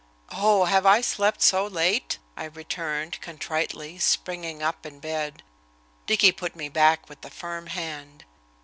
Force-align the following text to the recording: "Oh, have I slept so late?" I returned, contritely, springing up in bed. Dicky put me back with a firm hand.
"Oh, 0.33 0.65
have 0.65 0.83
I 0.87 1.01
slept 1.01 1.43
so 1.43 1.67
late?" 1.67 2.17
I 2.35 2.45
returned, 2.45 3.21
contritely, 3.21 3.99
springing 3.99 4.63
up 4.63 4.83
in 4.83 4.99
bed. 4.99 5.43
Dicky 6.07 6.31
put 6.31 6.55
me 6.55 6.69
back 6.69 7.07
with 7.07 7.23
a 7.23 7.29
firm 7.29 7.67
hand. 7.67 8.25